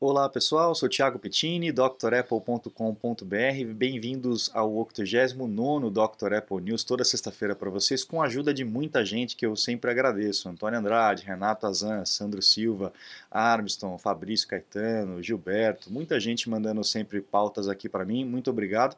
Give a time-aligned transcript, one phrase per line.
[0.00, 3.74] Olá pessoal, sou Thiago Pettini, drapple.com.br.
[3.74, 6.34] Bem-vindos ao 89 Dr.
[6.34, 9.90] Apple News, toda sexta-feira para vocês, com a ajuda de muita gente que eu sempre
[9.90, 12.92] agradeço: Antônio Andrade, Renato Azan, Sandro Silva,
[13.28, 18.24] Armstrong, Fabrício Caetano, Gilberto, muita gente mandando sempre pautas aqui para mim.
[18.24, 18.96] Muito obrigado.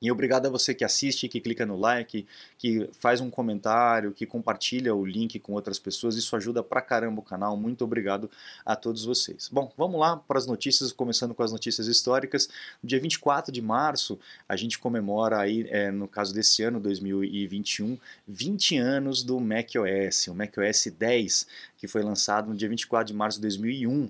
[0.00, 2.24] E obrigado a você que assiste, que clica no like,
[2.56, 6.16] que faz um comentário, que compartilha o link com outras pessoas.
[6.16, 7.56] Isso ajuda pra caramba o canal.
[7.56, 8.30] Muito obrigado
[8.64, 9.48] a todos vocês.
[9.50, 12.48] Bom, vamos lá para as notícias, começando com as notícias históricas.
[12.80, 17.98] No dia 24 de março, a gente comemora aí, é, no caso desse ano, 2021,
[18.26, 23.38] 20 anos do macOS, o macOS 10, que foi lançado no dia 24 de março
[23.38, 24.08] de 2001.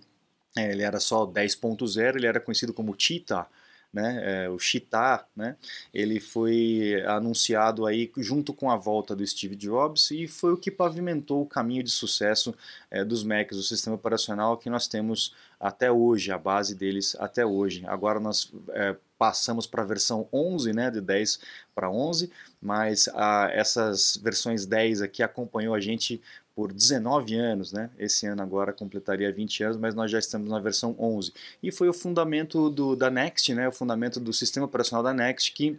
[0.56, 3.48] É, ele era só 10.0, ele era conhecido como Cheetah,
[3.92, 5.56] né, é, o Cheetah, né,
[5.92, 10.70] ele foi anunciado aí junto com a volta do Steve Jobs e foi o que
[10.70, 12.54] pavimentou o caminho de sucesso
[12.90, 17.44] é, dos Macs, o sistema operacional que nós temos até hoje, a base deles até
[17.44, 17.84] hoje.
[17.86, 21.40] Agora nós é, passamos para a versão 11, né, de 10
[21.74, 26.22] para 11, mas a, essas versões 10 aqui acompanhou a gente
[26.58, 27.88] por 19 anos, né?
[27.96, 31.32] Esse ano agora completaria 20 anos, mas nós já estamos na versão 11.
[31.62, 33.68] E foi o fundamento do, da Next, né?
[33.68, 35.78] O fundamento do sistema operacional da Next que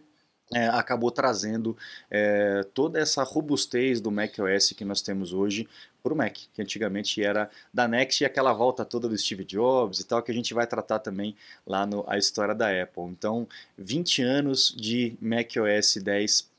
[0.54, 1.76] é, acabou trazendo
[2.10, 5.68] é, toda essa robustez do macOS que nós temos hoje
[6.02, 10.00] para o Mac, que antigamente era da Next e aquela volta toda do Steve Jobs
[10.00, 11.36] e tal, que a gente vai tratar também
[11.68, 13.04] lá no A História da Apple.
[13.04, 13.46] Então,
[13.78, 16.50] 20 anos de macOS 10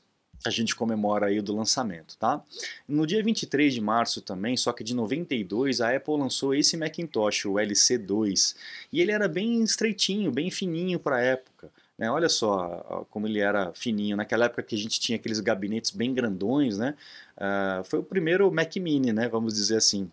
[0.45, 2.41] a gente comemora aí do lançamento, tá?
[2.87, 7.45] No dia 23 de março também, só que de 92, a Apple lançou esse Macintosh,
[7.45, 8.55] o LC2,
[8.91, 11.69] e ele era bem estreitinho, bem fininho para a época.
[11.97, 12.09] Né?
[12.09, 14.17] Olha só como ele era fininho.
[14.17, 16.95] Naquela época que a gente tinha aqueles gabinetes bem grandões, né?
[17.37, 19.29] Uh, foi o primeiro Mac Mini, né?
[19.29, 20.09] Vamos dizer assim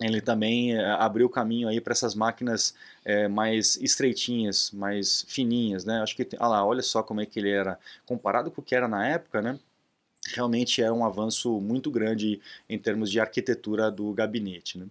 [0.00, 6.00] ele também eh, abriu caminho aí para essas máquinas é, mais estreitinhas, mais fininhas, né?
[6.00, 8.74] Acho que, olha lá, olha só como é que ele era comparado com o que
[8.74, 9.58] era na época, né?
[10.28, 14.78] Realmente é um avanço muito grande em termos de arquitetura do gabinete.
[14.78, 14.86] Né?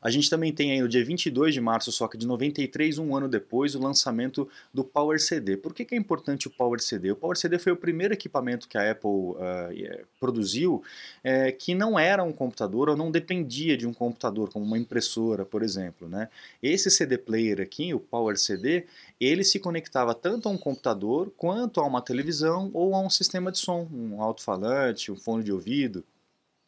[0.00, 3.16] A gente também tem aí no dia 22 de março, só que de 93, um
[3.16, 5.56] ano depois, o lançamento do Power CD.
[5.56, 7.10] Por que, que é importante o Power CD?
[7.10, 10.82] O Power CD foi o primeiro equipamento que a Apple uh, produziu
[11.24, 15.44] é, que não era um computador ou não dependia de um computador, como uma impressora,
[15.44, 16.08] por exemplo.
[16.08, 16.28] Né?
[16.62, 18.86] Esse CD player aqui, o Power CD,
[19.20, 23.50] ele se conectava tanto a um computador quanto a uma televisão ou a um sistema
[23.50, 26.04] de som, um alto-falante, um fone de ouvido.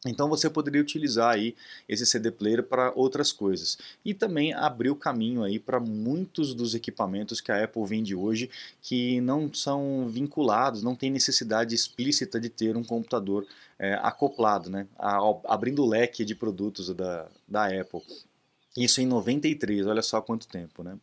[0.05, 1.55] Então você poderia utilizar aí
[1.87, 3.77] esse CD player para outras coisas.
[4.03, 8.49] E também abriu caminho aí para muitos dos equipamentos que a Apple vende hoje
[8.81, 13.45] que não são vinculados, não tem necessidade explícita de ter um computador
[13.77, 14.87] é, acoplado, né?
[15.45, 18.01] Abrindo o leque de produtos da, da Apple.
[18.77, 20.97] Isso em 93, olha só quanto tempo, né?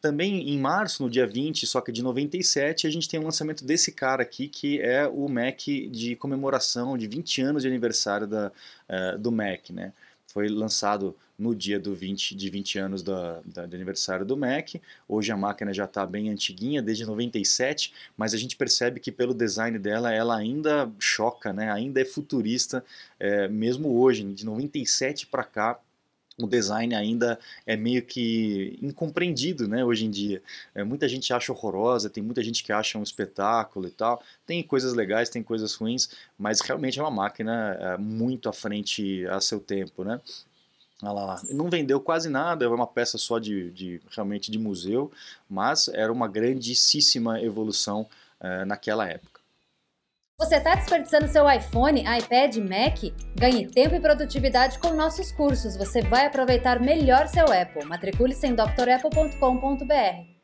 [0.00, 3.64] Também em março, no dia 20, só que de 97, a gente tem o lançamento
[3.64, 5.60] desse cara aqui, que é o Mac
[5.90, 8.52] de comemoração de 20 anos de aniversário da,
[8.88, 9.92] uh, do Mac, né?
[10.28, 14.74] Foi lançado no dia do 20, de 20 anos da, da, de aniversário do Mac.
[15.08, 19.32] Hoje a máquina já está bem antiguinha, desde 97, mas a gente percebe que pelo
[19.32, 21.72] design dela, ela ainda choca, né?
[21.72, 22.84] ainda é futurista,
[23.18, 25.80] é, mesmo hoje, de 97 para cá,
[26.38, 30.40] o design ainda é meio que incompreendido né, hoje em dia.
[30.74, 34.22] É, muita gente acha horrorosa, tem muita gente que acha um espetáculo e tal.
[34.46, 39.26] Tem coisas legais, tem coisas ruins, mas realmente é uma máquina é, muito à frente
[39.26, 40.04] a seu tempo.
[40.04, 40.20] Né?
[41.02, 45.10] Olha lá, não vendeu quase nada, é uma peça só de, de realmente de museu,
[45.50, 48.06] mas era uma grandíssima evolução
[48.40, 49.37] é, naquela época.
[50.40, 53.12] Você está desperdiçando seu iPhone, iPad, Mac?
[53.34, 55.76] Ganhe tempo e produtividade com nossos cursos.
[55.76, 57.84] Você vai aproveitar melhor seu Apple.
[57.84, 60.38] Matricule-se em drapple.com.br.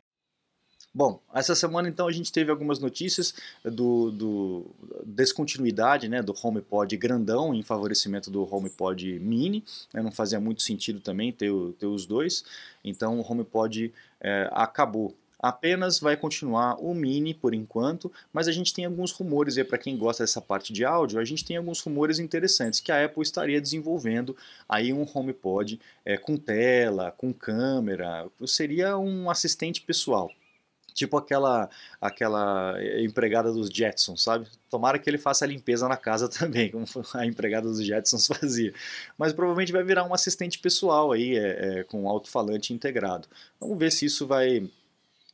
[0.93, 4.65] Bom, essa semana então a gente teve algumas notícias do, do
[5.05, 9.63] descontinuidade né, do HomePod grandão em favorecimento do HomePod mini.
[9.93, 12.43] Né, não fazia muito sentido também ter, ter os dois.
[12.83, 15.15] Então o HomePod é, acabou
[15.45, 19.77] apenas vai continuar o Mini por enquanto, mas a gente tem alguns rumores, e para
[19.77, 23.21] quem gosta dessa parte de áudio, a gente tem alguns rumores interessantes, que a Apple
[23.21, 24.35] estaria desenvolvendo
[24.67, 30.31] aí um HomePod é, com tela, com câmera, seria um assistente pessoal.
[30.95, 31.69] Tipo aquela
[32.01, 34.47] aquela empregada dos Jetsons, sabe?
[34.69, 38.73] Tomara que ele faça a limpeza na casa também, como a empregada dos Jetsons fazia.
[39.15, 43.27] Mas provavelmente vai virar um assistente pessoal aí, é, é, com alto-falante integrado.
[43.59, 44.67] Vamos ver se isso vai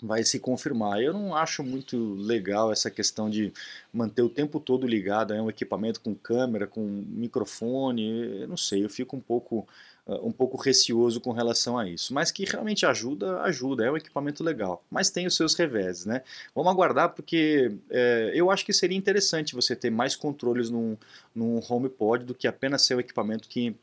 [0.01, 1.01] vai se confirmar.
[1.01, 3.53] Eu não acho muito legal essa questão de
[3.93, 8.83] manter o tempo todo ligado a um equipamento com câmera, com microfone, eu não sei,
[8.83, 9.67] eu fico um pouco
[10.07, 12.13] uh, um pouco receoso com relação a isso.
[12.13, 14.83] Mas que realmente ajuda, ajuda, é um equipamento legal.
[14.89, 16.23] Mas tem os seus reveses, né?
[16.55, 20.97] Vamos aguardar porque é, eu acho que seria interessante você ter mais controles num,
[21.35, 23.75] num HomePod do que apenas ser o equipamento que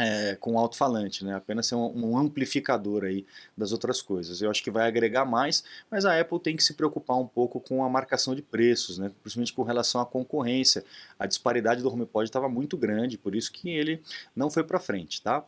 [0.00, 1.34] é, com alto-falante, né?
[1.34, 4.40] apenas ser um, um, amplificador aí das outras coisas.
[4.40, 7.60] Eu acho que vai agregar mais, mas a Apple tem que se preocupar um pouco
[7.60, 9.10] com a marcação de preços, né?
[9.22, 10.84] principalmente com relação à concorrência.
[11.18, 14.02] A disparidade do HomePod estava muito grande, por isso que ele
[14.34, 15.20] não foi para frente.
[15.20, 15.44] Tá?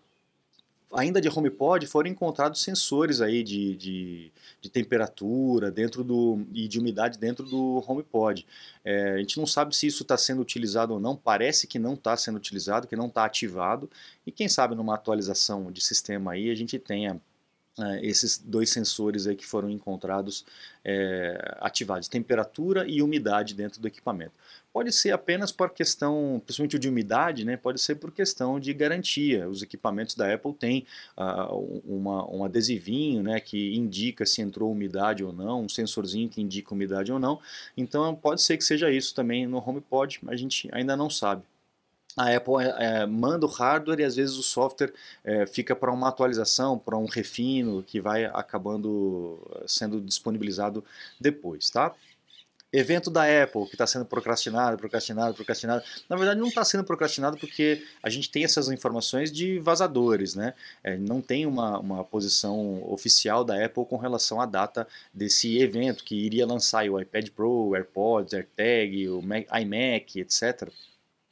[0.93, 6.79] Ainda de HomePod foram encontrados sensores aí de, de, de, temperatura dentro do, e de
[6.79, 8.47] umidade dentro do HomePod.
[8.85, 11.95] É, a gente não sabe se isso está sendo utilizado ou não, parece que não
[11.95, 13.91] está sendo utilizado, que não está ativado,
[14.27, 17.21] e quem sabe numa atualização de sistema aí a gente tenha
[17.79, 20.45] é, esses dois sensores aí que foram encontrados
[20.85, 24.33] é, ativados, temperatura e umidade dentro do equipamento.
[24.73, 29.49] Pode ser apenas por questão, principalmente de umidade, né, pode ser por questão de garantia.
[29.49, 30.87] Os equipamentos da Apple têm
[31.17, 36.41] uh, uma, um adesivinho né, que indica se entrou umidade ou não, um sensorzinho que
[36.41, 37.41] indica umidade ou não.
[37.77, 41.43] Então pode ser que seja isso também no HomePod, a gente ainda não sabe
[42.17, 44.93] a Apple é, manda o hardware e às vezes o software
[45.25, 50.85] é, fica para uma atualização, para um refino que vai acabando sendo disponibilizado
[51.21, 51.93] depois, tá?
[52.73, 55.85] Evento da Apple que está sendo procrastinado, procrastinado, procrastinado.
[56.09, 60.55] Na verdade, não está sendo procrastinado porque a gente tem essas informações de vazadores, né?
[60.83, 66.03] É, não tem uma, uma posição oficial da Apple com relação à data desse evento
[66.03, 70.69] que iria lançar o iPad Pro, o AirPods, AirTag, o Mac, iMac, etc.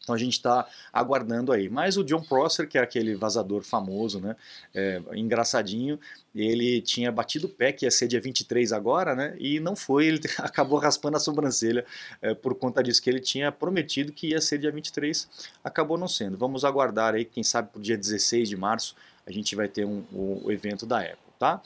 [0.02, 1.68] Então a gente está aguardando aí.
[1.68, 4.36] Mas o John Prosser, que é aquele vazador famoso, né,
[4.74, 5.98] é, engraçadinho,
[6.34, 10.06] ele tinha batido o pé que ia ser dia 23 agora, né, e não foi,
[10.06, 11.84] ele acabou raspando a sobrancelha
[12.20, 15.28] é, por conta disso, que ele tinha prometido que ia ser dia 23,
[15.62, 16.36] acabou não sendo.
[16.36, 18.96] Vamos aguardar aí, quem sabe para o dia 16 de março
[19.26, 21.62] a gente vai ter um, o evento da Apple, tá?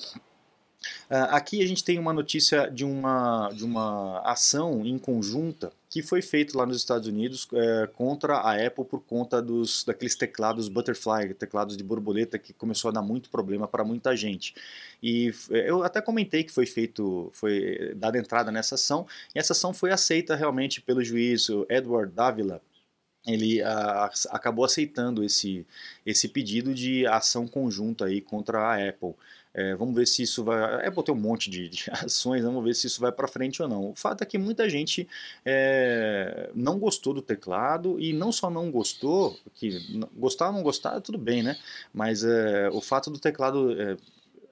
[1.10, 6.02] Uh, aqui a gente tem uma notícia de uma, de uma ação em conjunta que
[6.02, 10.68] foi feita lá nos Estados Unidos é, contra a Apple por conta dos, daqueles teclados
[10.68, 14.54] Butterfly, teclados de borboleta que começou a dar muito problema para muita gente.
[15.02, 19.52] E é, eu até comentei que foi feito, foi dada entrada nessa ação, e essa
[19.54, 22.60] ação foi aceita realmente pelo juiz Edward Davila,
[23.26, 25.66] ele a, acabou aceitando esse,
[26.04, 29.14] esse pedido de ação conjunta aí contra a Apple.
[29.56, 30.86] É, vamos ver se isso vai.
[30.86, 33.68] Apple tem um monte de, de ações, vamos ver se isso vai para frente ou
[33.68, 33.90] não.
[33.90, 35.08] O fato é que muita gente
[35.46, 41.00] é, não gostou do teclado e não só não gostou, que gostar ou não gostar,
[41.00, 41.56] tudo bem, né?
[41.92, 43.96] Mas é, o fato do teclado é,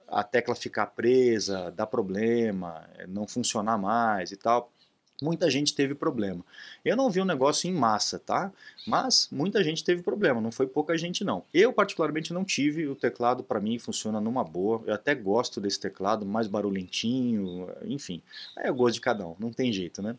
[0.09, 4.73] a tecla ficar presa, dar problema, é, não funcionar mais e tal
[5.22, 6.44] muita gente teve problema.
[6.84, 8.52] Eu não vi um negócio em massa, tá?
[8.87, 11.44] Mas muita gente teve problema, não foi pouca gente não.
[11.52, 14.82] Eu particularmente não tive, o teclado para mim funciona numa boa.
[14.87, 18.22] Eu até gosto desse teclado, mais barulhentinho, enfim.
[18.58, 20.16] É o gosto de cada um, não tem jeito, né?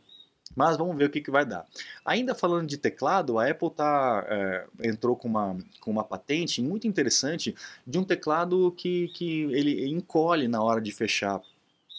[0.55, 1.65] Mas vamos ver o que, que vai dar.
[2.05, 6.87] Ainda falando de teclado, a Apple tá, é, entrou com uma, com uma patente muito
[6.87, 7.55] interessante
[7.85, 11.41] de um teclado que, que ele encolhe na hora de fechar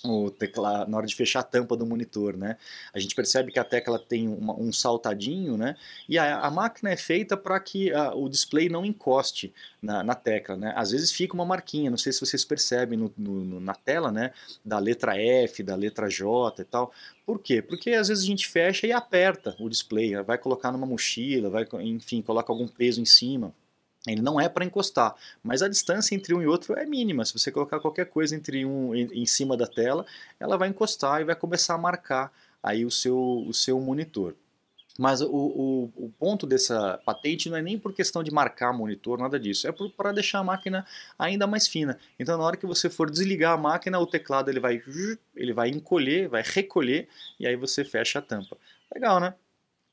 [0.05, 2.57] o teclado, na hora de fechar a tampa do monitor, né?
[2.93, 5.77] A gente percebe que a tecla tem uma, um saltadinho, né?
[6.09, 10.15] E a, a máquina é feita para que a, o display não encoste na, na,
[10.15, 10.73] tecla, né?
[10.77, 14.33] Às vezes fica uma marquinha, não sei se vocês percebem no, no, na tela, né?
[14.65, 16.93] Da letra F, da letra J e tal.
[17.25, 17.63] Por quê?
[17.63, 21.67] Porque às vezes a gente fecha e aperta o display, vai colocar numa mochila, vai,
[21.81, 23.53] enfim, coloca algum peso em cima.
[24.07, 27.25] Ele não é para encostar, mas a distância entre um e outro é mínima.
[27.25, 30.07] Se você colocar qualquer coisa entre um em cima da tela,
[30.39, 32.33] ela vai encostar e vai começar a marcar
[32.63, 34.35] aí o seu, o seu monitor.
[34.99, 39.19] Mas o, o, o, ponto dessa patente não é nem por questão de marcar monitor,
[39.19, 39.69] nada disso.
[39.69, 40.87] É para deixar a máquina
[41.19, 41.99] ainda mais fina.
[42.19, 44.83] Então, na hora que você for desligar a máquina, o teclado ele vai,
[45.35, 47.09] ele vai encolher, vai recolher,
[47.39, 48.57] e aí você fecha a tampa.
[48.95, 49.35] Legal, né?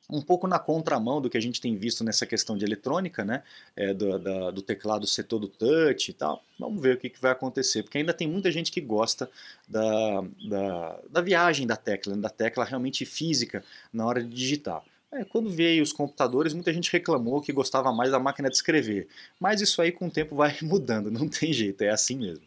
[0.10, 3.43] Um pouco na contramão do que a gente tem visto nessa questão de eletrônica, né?
[3.75, 6.43] É, do, da, do, teclado ser todo touch e tal.
[6.60, 9.29] Vamos ver o que, que, vai acontecer, porque ainda tem muita gente que gosta
[9.67, 14.83] da, da, da viagem da tecla, da tecla realmente física na hora de digitar.
[15.12, 19.07] É, quando veio os computadores, muita gente reclamou que gostava mais da máquina de escrever.
[19.39, 22.43] Mas isso aí com o tempo vai mudando, não tem jeito, é assim mesmo.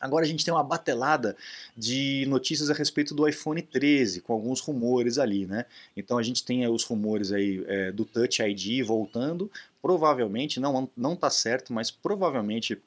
[0.00, 1.36] Agora a gente tem uma batelada
[1.76, 5.66] de notícias a respeito do iPhone 13, com alguns rumores ali, né?
[5.96, 9.50] Então a gente tem os rumores aí é, do Touch ID voltando,
[9.82, 12.80] provavelmente, não, não tá certo, mas provavelmente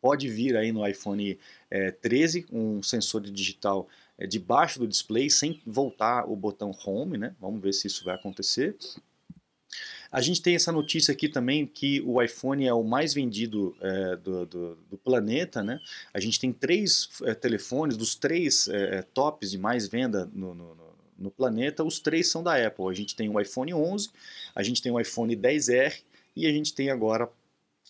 [0.00, 1.38] pode vir aí no iPhone
[1.70, 7.34] é, 13 um sensor digital é, debaixo do display sem voltar o botão Home, né?
[7.40, 8.76] Vamos ver se isso vai acontecer.
[10.10, 14.16] A gente tem essa notícia aqui também que o iPhone é o mais vendido é,
[14.16, 15.80] do, do, do, planeta, né?
[16.12, 20.54] A gente tem três é, telefones, dos três é, é tops de mais venda no,
[20.54, 20.76] no,
[21.18, 22.88] no, planeta, os três são da Apple.
[22.90, 24.10] A gente tem o iPhone 11,
[24.54, 26.02] a gente tem o iPhone 10R
[26.36, 27.26] e a gente tem agora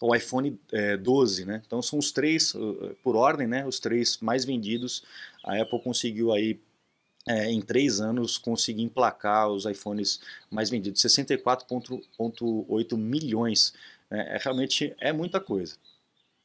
[0.01, 1.61] o iPhone é, 12, né?
[1.67, 2.55] Então são os três,
[3.03, 3.67] por ordem, né?
[3.67, 5.03] Os três mais vendidos.
[5.45, 6.61] A Apple conseguiu aí
[7.27, 13.73] é, em três anos conseguir emplacar os iPhones mais vendidos, 64,8 milhões.
[14.11, 15.77] É, é, realmente é muita coisa.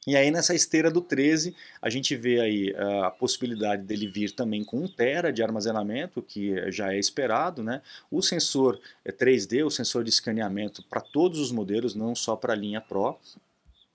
[0.06, 4.64] E aí nessa esteira do 13, a gente vê aí a possibilidade dele vir também
[4.64, 7.82] com 1 tera de armazenamento, que já é esperado, né?
[8.10, 12.54] O sensor é 3D, o sensor de escaneamento para todos os modelos, não só para
[12.54, 13.18] a linha Pro.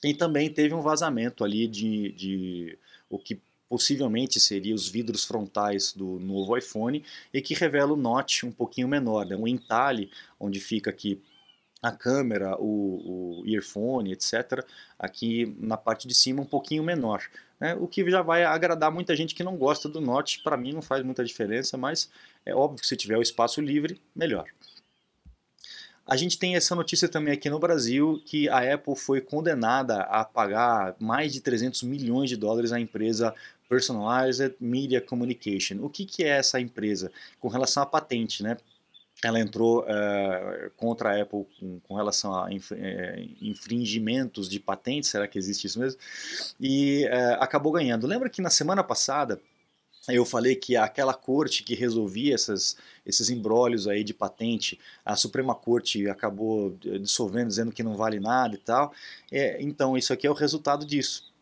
[0.03, 2.77] E também teve um vazamento ali de, de
[3.09, 3.41] o que
[3.73, 7.03] possivelmente seria os vidros frontais do novo iPhone
[7.33, 9.35] e que revela o notch um pouquinho menor, né?
[9.35, 11.19] um entalhe onde fica aqui
[11.81, 14.63] a câmera, o, o, earphone, etc.
[14.99, 17.23] Aqui na parte de cima um pouquinho menor,
[17.59, 17.73] né?
[17.73, 20.43] o que já vai agradar muita gente que não gosta do notch.
[20.43, 22.11] Para mim não faz muita diferença, mas
[22.45, 24.45] é óbvio que se tiver o espaço livre, melhor.
[26.05, 30.25] A gente tem essa notícia também aqui no Brasil que a Apple foi condenada a
[30.25, 33.33] pagar mais de 300 milhões de dólares à empresa
[33.69, 35.77] Personalized Media Communication.
[35.81, 37.11] O que, que é essa empresa?
[37.39, 38.57] Com relação à patente, né?
[39.23, 42.75] Ela entrou uh, contra a Apple com, com relação a inf, uh,
[43.41, 45.97] infringimentos de patentes, será que existe isso mesmo?
[46.59, 48.05] E uh, acabou ganhando.
[48.05, 49.39] Lembra que na semana passada
[50.07, 55.55] eu falei que aquela corte que resolvia essas, esses embrólios aí de patente, a Suprema
[55.55, 58.93] Corte acabou dissolvendo, dizendo que não vale nada e tal.
[59.31, 61.32] É, então, isso aqui é o resultado disso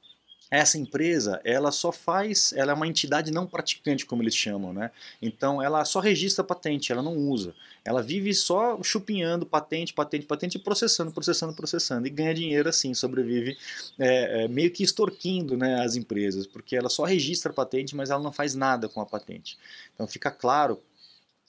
[0.51, 4.91] essa empresa, ela só faz, ela é uma entidade não praticante, como eles chamam, né?
[5.22, 7.55] Então ela só registra patente, ela não usa.
[7.86, 13.58] Ela vive só chupinhando patente, patente, patente, processando, processando, processando e ganha dinheiro assim, sobrevive
[13.98, 18.22] é, é, meio que extorquindo né, as empresas, porque ela só registra patente, mas ela
[18.22, 19.58] não faz nada com a patente.
[19.96, 20.81] Então fica claro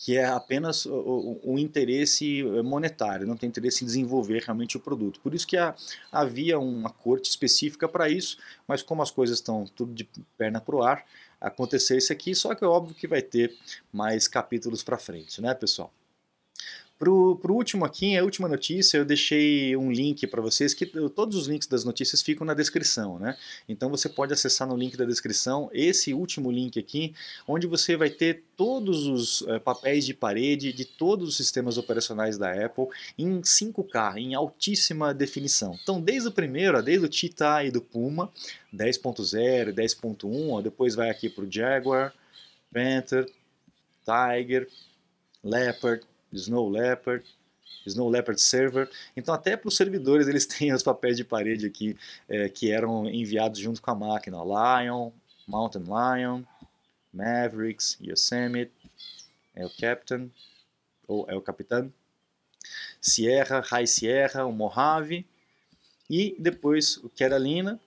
[0.04, 5.20] que é apenas o, o, interesse monetário, não tem interesse em desenvolver realmente o produto.
[5.20, 5.56] Por isso que
[6.10, 10.02] havia uma corte específica para isso, mas como as coisas estão tudo de
[10.36, 11.04] perna para o ar,
[11.40, 13.56] aconteceu isso aqui, só que é óbvio que vai ter
[13.92, 15.92] mais capítulos para frente, né, pessoal?
[17.02, 21.36] Para o último aqui, a última notícia, eu deixei um link para vocês, que todos
[21.36, 23.36] os links das notícias ficam na descrição, né?
[23.68, 27.12] Então você pode acessar no link da descrição esse último link aqui,
[27.44, 32.38] onde você vai ter todos os é, papéis de parede de todos os sistemas operacionais
[32.38, 32.86] da Apple
[33.18, 35.76] em 5K, em altíssima definição.
[35.82, 38.30] Então, desde o primeiro, desde o Cheetah e do Puma,
[38.72, 42.14] 10.0, 10.1, depois vai aqui para o Jaguar,
[42.72, 43.28] Panther,
[44.04, 44.68] Tiger,
[45.42, 47.24] Leopard, Snow Leopard,
[47.86, 48.88] Snow Leopard Server.
[49.16, 51.96] Então até para os servidores eles têm os papéis de parede aqui
[52.28, 54.38] é, que eram enviados junto com a máquina.
[54.42, 55.10] Lion,
[55.46, 56.42] Mountain Lion,
[57.12, 58.72] Mavericks, Yosemite,
[59.54, 60.30] é o Captain,
[61.06, 61.92] ou é o Capitão,
[63.00, 65.26] Sierra, High Sierra, o Mojave
[66.08, 67.80] e depois o Carolina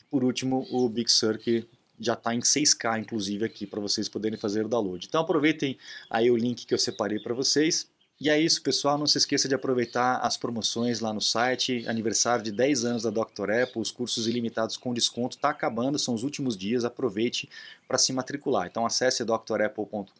[0.00, 4.08] e por último o Big Sur que já está em 6K, inclusive, aqui para vocês
[4.08, 5.06] poderem fazer o download.
[5.06, 5.78] Então aproveitem
[6.10, 7.90] aí o link que eu separei para vocês.
[8.24, 8.96] E é isso, pessoal.
[8.96, 11.84] Não se esqueça de aproveitar as promoções lá no site.
[11.88, 13.50] Aniversário de 10 anos da Dr.
[13.50, 15.34] Apple, os cursos ilimitados com desconto.
[15.34, 16.84] Está acabando, são os últimos dias.
[16.84, 17.48] Aproveite
[17.88, 18.68] para se matricular.
[18.68, 20.14] Então acesse drapple.com.br,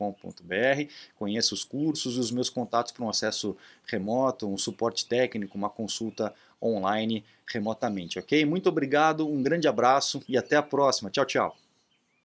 [1.16, 5.70] conheça os cursos e os meus contatos para um acesso remoto, um suporte técnico, uma
[5.70, 8.44] consulta online remotamente, ok?
[8.44, 11.08] Muito obrigado, um grande abraço e até a próxima.
[11.08, 11.61] Tchau, tchau.